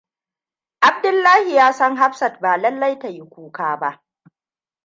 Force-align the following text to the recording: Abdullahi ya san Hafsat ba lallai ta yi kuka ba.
Abdullahi 0.81 1.55
ya 1.55 1.73
san 1.73 1.97
Hafsat 1.97 2.39
ba 2.41 2.57
lallai 2.57 2.99
ta 2.99 3.07
yi 3.07 3.21
kuka 3.29 3.77
ba. 3.77 4.05